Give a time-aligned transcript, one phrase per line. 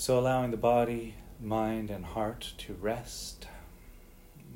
[0.00, 3.48] So, allowing the body, mind, and heart to rest,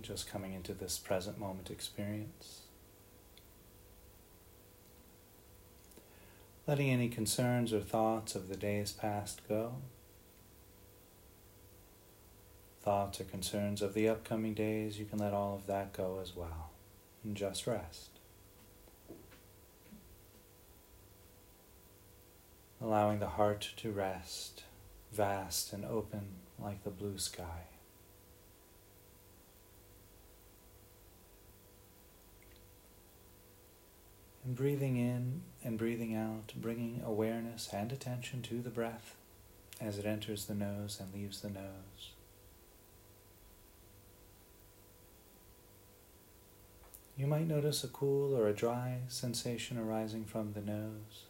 [0.01, 2.61] just coming into this present moment experience.
[6.65, 9.79] Letting any concerns or thoughts of the days past go.
[12.81, 16.37] Thoughts or concerns of the upcoming days, you can let all of that go as
[16.37, 16.71] well.
[17.25, 18.11] And just rest.
[22.81, 24.63] Allowing the heart to rest,
[25.13, 26.23] vast and open
[26.59, 27.67] like the blue sky.
[34.45, 39.15] And breathing in and breathing out, bringing awareness and attention to the breath
[39.81, 42.13] as it enters the nose and leaves the nose.
[47.17, 51.27] You might notice a cool or a dry sensation arising from the nose.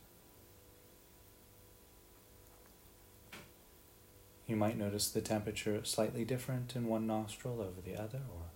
[4.47, 8.47] You might notice the temperature slightly different in one nostril over the other, or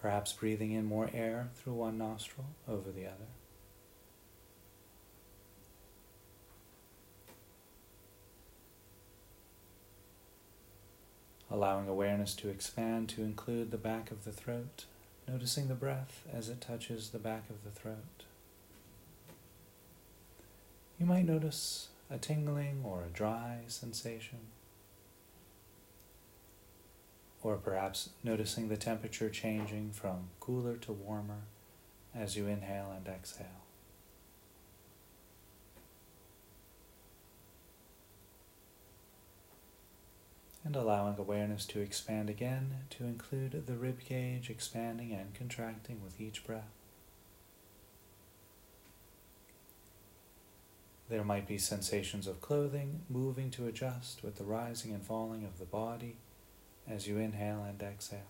[0.00, 3.28] perhaps breathing in more air through one nostril over the other.
[11.54, 14.86] allowing awareness to expand to include the back of the throat,
[15.28, 18.24] noticing the breath as it touches the back of the throat.
[20.98, 24.38] You might notice a tingling or a dry sensation,
[27.44, 31.42] or perhaps noticing the temperature changing from cooler to warmer
[32.14, 33.60] as you inhale and exhale.
[40.66, 46.18] and allowing awareness to expand again to include the rib cage expanding and contracting with
[46.18, 46.72] each breath.
[51.10, 55.58] There might be sensations of clothing moving to adjust with the rising and falling of
[55.58, 56.16] the body
[56.88, 58.20] as you inhale and exhale.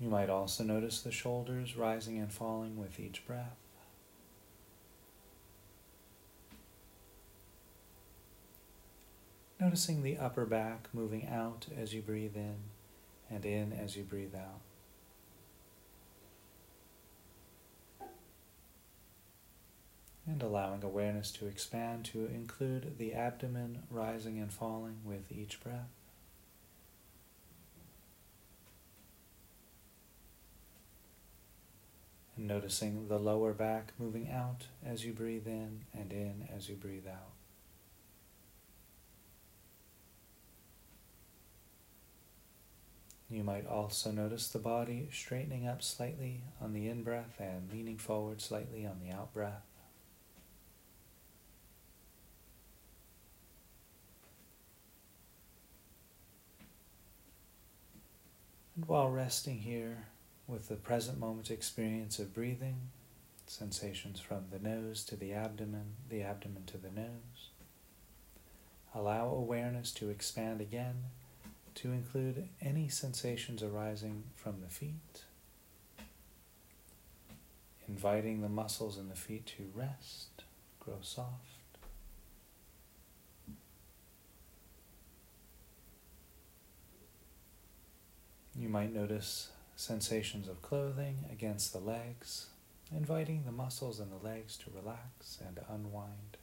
[0.00, 3.56] You might also notice the shoulders rising and falling with each breath.
[9.60, 12.56] Noticing the upper back moving out as you breathe in
[13.28, 14.69] and in as you breathe out.
[20.40, 25.90] And allowing awareness to expand to include the abdomen rising and falling with each breath.
[32.38, 36.74] And noticing the lower back moving out as you breathe in and in as you
[36.74, 37.34] breathe out.
[43.28, 47.98] You might also notice the body straightening up slightly on the in breath and leaning
[47.98, 49.69] forward slightly on the out breath.
[58.80, 60.06] And while resting here
[60.46, 62.78] with the present moment experience of breathing,
[63.46, 67.50] sensations from the nose to the abdomen, the abdomen to the nose,
[68.94, 70.94] allow awareness to expand again
[71.74, 75.24] to include any sensations arising from the feet,
[77.86, 80.44] inviting the muscles in the feet to rest,
[80.78, 81.59] grow soft.
[88.60, 92.48] You might notice sensations of clothing against the legs,
[92.94, 96.36] inviting the muscles in the legs to relax and unwind.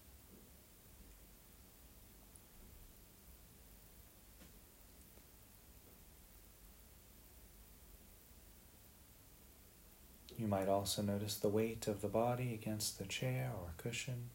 [10.40, 14.32] You might also notice the weight of the body against the chair or cushion,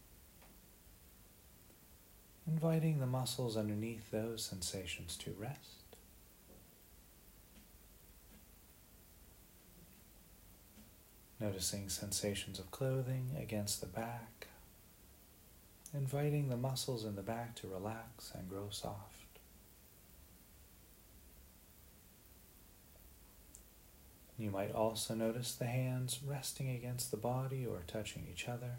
[2.47, 5.82] inviting the muscles underneath those sensations to rest.
[11.39, 14.47] Noticing sensations of clothing against the back,
[15.93, 19.23] inviting the muscles in the back to relax and grow soft.
[24.37, 28.77] You might also notice the hands resting against the body or touching each other,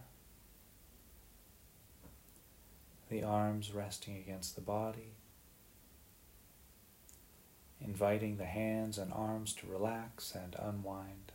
[3.08, 5.12] the arms resting against the body,
[7.80, 11.33] inviting the hands and arms to relax and unwind.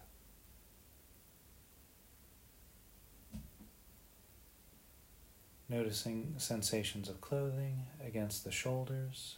[5.69, 9.37] Noticing sensations of clothing against the shoulders,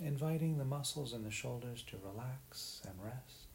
[0.00, 3.48] inviting the muscles in the shoulders to relax and rest.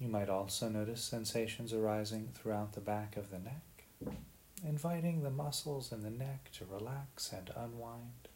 [0.00, 4.16] You might also notice sensations arising throughout the back of the neck,
[4.64, 8.28] inviting the muscles in the neck to relax and unwind.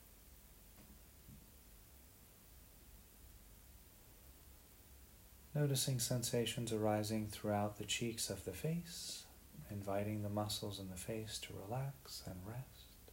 [5.60, 9.24] Noticing sensations arising throughout the cheeks of the face,
[9.70, 13.12] inviting the muscles in the face to relax and rest.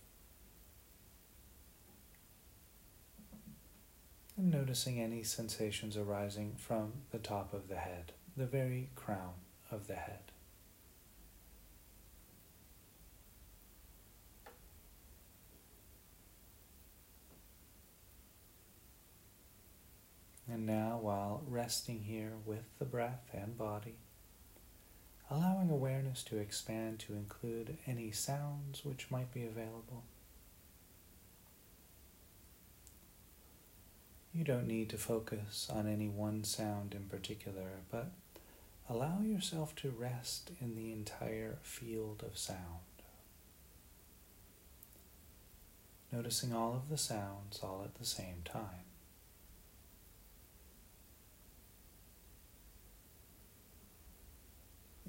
[4.38, 9.33] And noticing any sensations arising from the top of the head, the very crown
[9.69, 10.26] of the head.
[20.49, 23.95] And now, while resting here with the breath and body,
[25.29, 30.03] allowing awareness to expand to include any sounds which might be available.
[34.33, 38.11] You don't need to focus on any one sound in particular, but
[38.89, 42.61] allow yourself to rest in the entire field of sound.
[46.11, 48.87] Noticing all of the sounds all at the same time.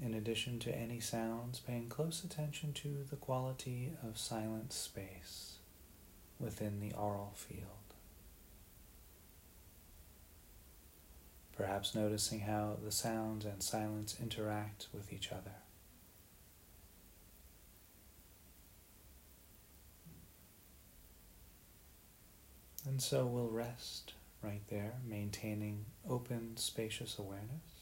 [0.01, 5.57] In addition to any sounds, paying close attention to the quality of silent space
[6.39, 7.65] within the aural field.
[11.55, 15.55] Perhaps noticing how the sounds and silence interact with each other.
[22.87, 27.78] And so we'll rest right there, maintaining open, spacious awareness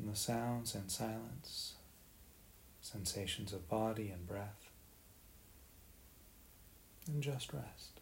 [0.00, 1.74] on the sounds and silence,
[2.80, 4.70] sensations of body and breath,
[7.06, 8.00] and just rest.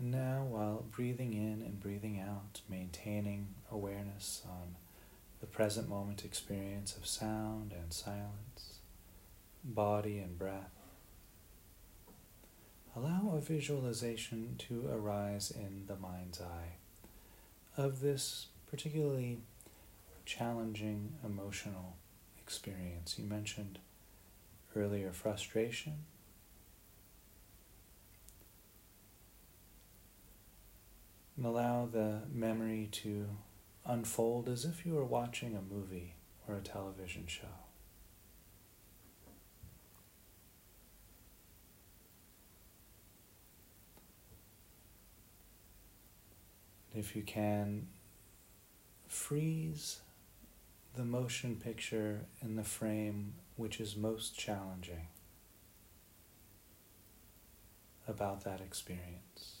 [0.00, 4.76] And now, while breathing in and breathing out, maintaining awareness on
[5.40, 8.80] the present moment experience of sound and silence,
[9.64, 10.74] body and breath,
[12.94, 16.74] allow a visualization to arise in the mind's eye
[17.78, 19.38] of this particularly
[20.26, 21.96] challenging emotional
[22.38, 23.14] experience.
[23.18, 23.78] You mentioned
[24.76, 26.04] earlier frustration
[31.40, 33.26] And allow the memory to
[33.86, 36.16] unfold as if you were watching a movie
[36.46, 37.46] or a television show.
[46.94, 47.86] If you can,
[49.08, 50.00] freeze
[50.94, 55.06] the motion picture in the frame which is most challenging
[58.06, 59.59] about that experience.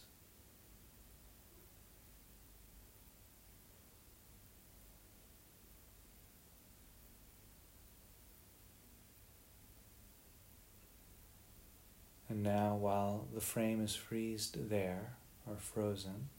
[12.40, 15.12] And now, while the frame is freezed there
[15.46, 16.30] or frozen,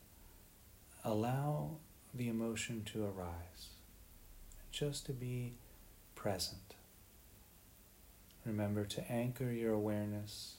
[1.03, 1.77] allow
[2.11, 3.67] the emotion to arise,
[4.71, 5.53] just to be
[6.15, 6.73] present.
[8.43, 10.55] Remember to anchor your awareness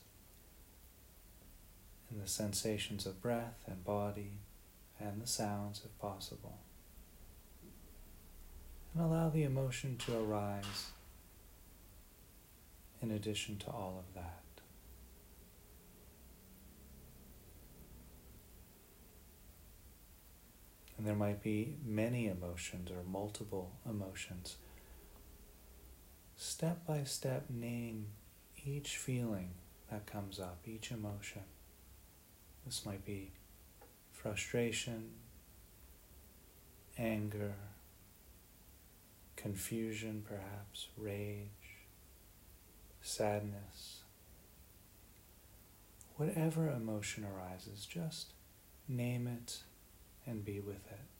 [2.09, 4.37] in the sensations of breath and body
[4.97, 6.59] and the sounds if possible.
[8.93, 10.91] And allow the emotion to arise
[13.01, 14.43] in addition to all of that.
[20.97, 24.57] And there might be many emotions or multiple emotions.
[26.37, 28.07] Step by step, name
[28.65, 29.51] each feeling
[29.89, 31.43] that comes up, each emotion.
[32.65, 33.31] This might be
[34.11, 35.09] frustration,
[36.97, 37.55] anger,
[39.35, 41.49] confusion, perhaps, rage,
[43.01, 43.99] sadness.
[46.15, 48.33] Whatever emotion arises, just
[48.87, 49.59] name it
[50.25, 51.12] and be with it.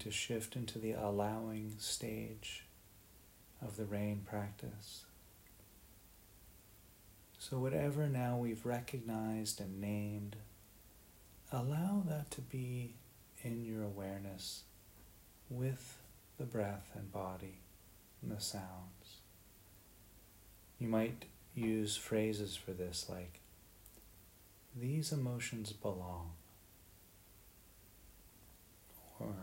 [0.00, 2.64] To shift into the allowing stage
[3.62, 5.04] of the rain practice.
[7.38, 10.36] So, whatever now we've recognized and named,
[11.52, 12.94] allow that to be
[13.42, 14.62] in your awareness
[15.48, 15.98] with
[16.38, 17.60] the breath and body
[18.22, 19.20] and the sounds.
[20.78, 23.40] You might use phrases for this like,
[24.78, 26.30] these emotions belong,
[29.18, 29.34] or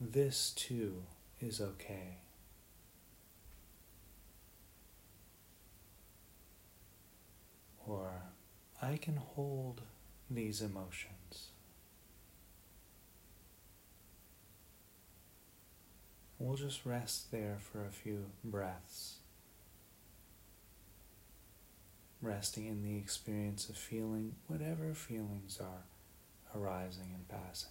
[0.00, 1.02] this too
[1.40, 2.18] is okay.
[7.86, 8.22] Or
[8.82, 9.82] I can hold
[10.30, 11.48] these emotions.
[16.38, 19.16] We'll just rest there for a few breaths,
[22.20, 25.84] resting in the experience of feeling whatever feelings are
[26.54, 27.70] arising and passing.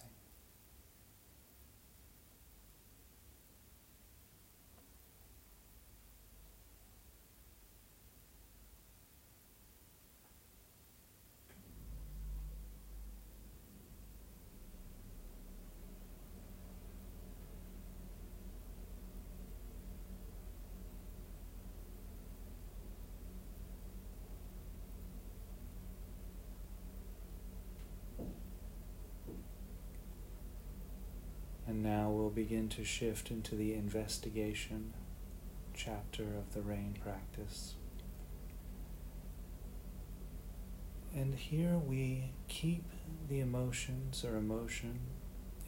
[31.66, 34.94] And now we'll begin to shift into the investigation
[35.74, 37.74] chapter of the rain practice.
[41.14, 42.84] And here we keep
[43.28, 45.00] the emotions or emotion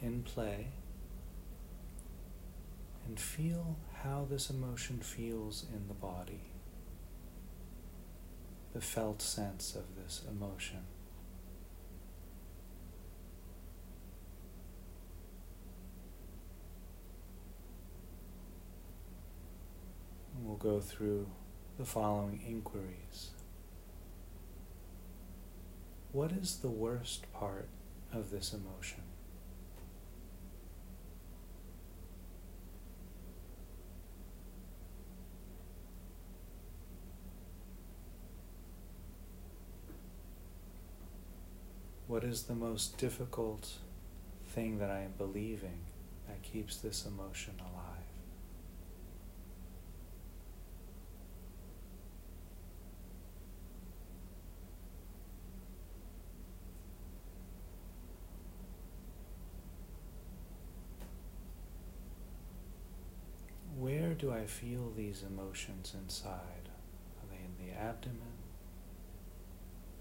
[0.01, 0.69] in play
[3.05, 6.49] and feel how this emotion feels in the body,
[8.73, 10.79] the felt sense of this emotion.
[20.57, 21.27] We'll go through
[21.77, 23.31] the following inquiries.
[26.11, 27.67] What is the worst part
[28.13, 29.01] of this emotion?
[42.07, 43.73] What is the most difficult
[44.47, 45.81] thing that I am believing
[46.27, 48.06] that keeps this emotion alive?
[64.17, 66.69] Do I feel these emotions inside?
[67.19, 68.19] Are they in the abdomen,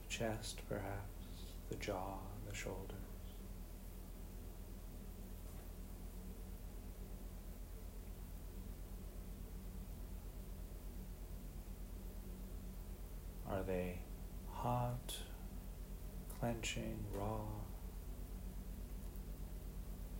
[0.02, 2.14] the chest perhaps, the jaw,
[2.48, 2.96] the shoulders?
[13.50, 13.98] Are they
[14.50, 15.14] hot,
[16.40, 17.40] clenching, raw?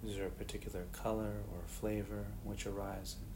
[0.06, 3.35] Is there a particular color or flavor which arises?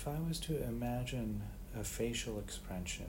[0.00, 1.42] If I was to imagine
[1.78, 3.04] a facial expression,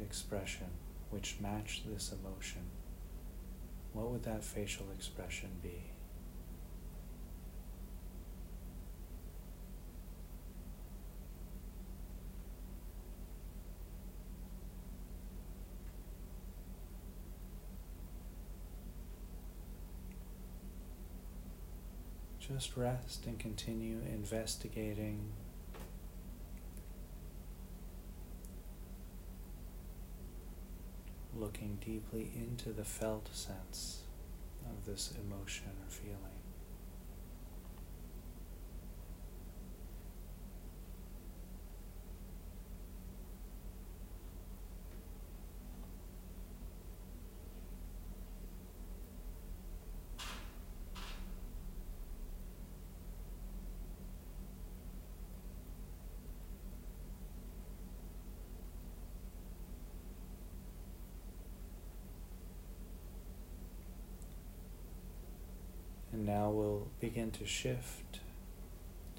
[0.00, 0.68] expression
[1.10, 2.62] which matched this emotion,
[3.92, 5.82] what would that facial expression be?
[22.38, 25.32] Just rest and continue investigating
[31.38, 34.02] looking deeply into the felt sense
[34.68, 36.38] of this emotion or feeling.
[66.10, 68.20] And now we'll begin to shift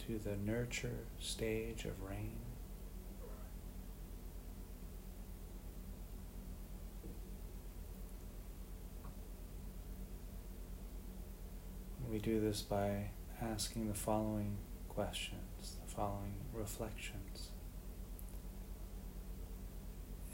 [0.06, 2.38] to the nurture stage of rain.
[12.08, 13.10] We do this by
[13.42, 17.50] asking the following questions, the following reflections.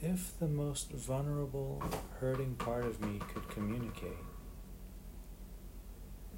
[0.01, 1.81] if the most vulnerable,
[2.19, 4.34] hurting part of me could communicate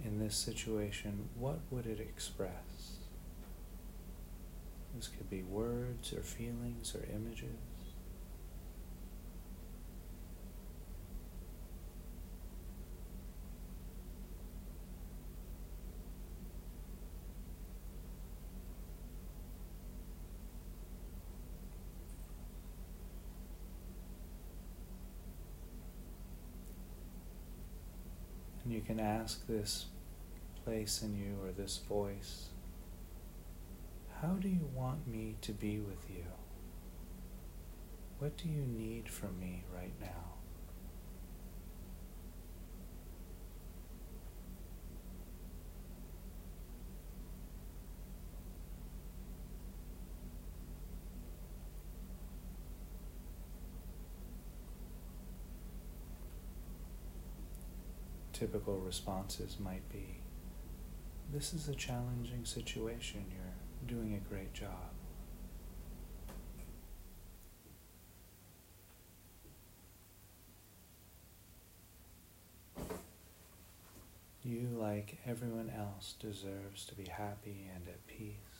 [0.07, 2.51] in this situation, what would it express?
[4.95, 7.49] This could be words or feelings or images.
[28.63, 29.85] And you can ask this
[30.67, 32.49] place in you or this voice
[34.21, 36.25] How do you want me to be with you?
[38.19, 40.07] What do you need from me right now?
[58.33, 60.19] typical responses might be
[61.29, 64.71] This is a challenging situation, you're doing a great job.
[74.41, 78.57] You, like everyone else, deserves to be happy and at peace.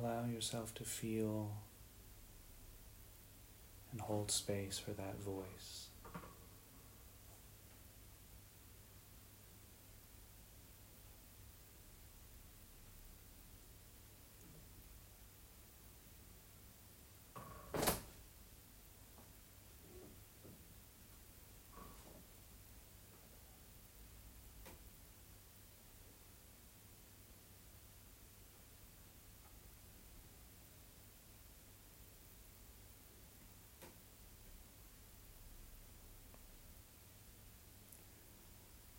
[0.00, 1.50] allow yourself to feel
[3.90, 5.88] and hold space for that voice.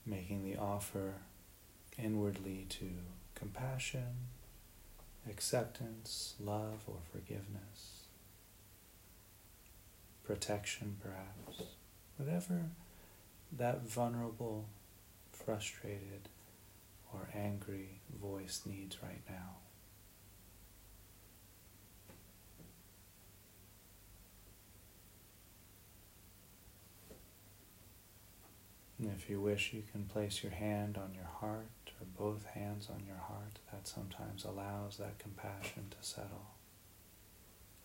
[0.10, 1.16] making the offer
[2.02, 2.90] inwardly to
[3.36, 4.30] compassion,
[5.30, 8.06] acceptance, love, or forgiveness,
[10.24, 11.64] protection, perhaps,
[12.16, 12.62] whatever
[13.52, 14.68] that vulnerable,
[15.34, 16.30] frustrated,
[17.14, 19.58] or angry voice needs right now.
[29.00, 32.90] And if you wish, you can place your hand on your heart or both hands
[32.94, 33.60] on your heart.
[33.72, 36.48] That sometimes allows that compassion to settle.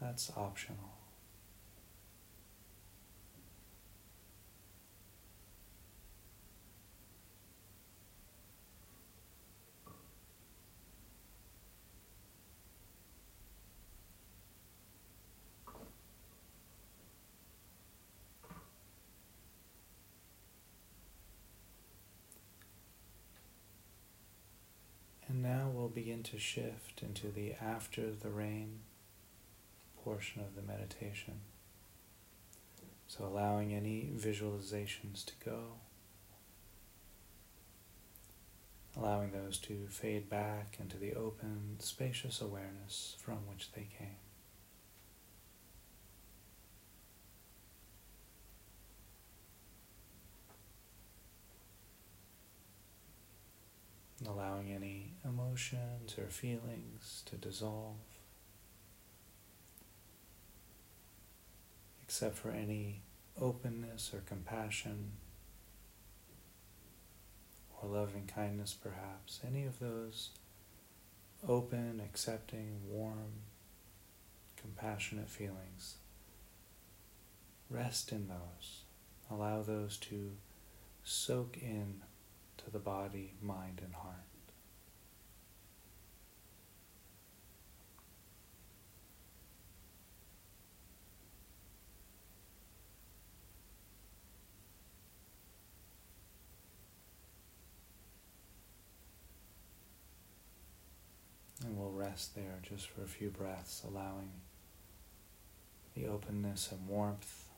[0.00, 0.90] That's optional.
[25.94, 28.80] Begin to shift into the after the rain
[30.02, 31.40] portion of the meditation.
[33.06, 35.74] So, allowing any visualizations to go,
[38.96, 44.16] allowing those to fade back into the open, spacious awareness from which they came.
[54.28, 55.12] allowing any
[55.54, 57.94] emotions or feelings to dissolve,
[62.02, 63.02] except for any
[63.40, 65.12] openness or compassion
[67.80, 69.40] or loving kindness, perhaps.
[69.46, 70.30] Any of those
[71.46, 73.42] open, accepting, warm,
[74.56, 75.96] compassionate feelings.
[77.70, 78.82] Rest in those.
[79.30, 80.32] Allow those to
[81.04, 82.02] soak in
[82.56, 84.24] to the body, mind, and heart.
[101.64, 104.30] And we'll rest there just for a few breaths, allowing
[105.96, 107.48] the openness and warmth.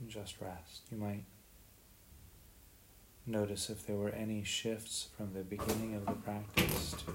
[0.00, 0.82] And just rest.
[0.90, 1.24] You might
[3.26, 7.12] Notice if there were any shifts from the beginning of the practice to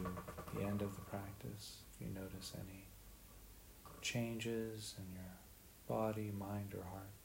[0.56, 1.82] the end of the practice.
[1.94, 2.86] If you notice any
[4.02, 5.36] changes in your
[5.88, 7.19] body, mind, or heart.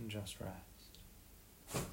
[0.00, 1.84] And just rest.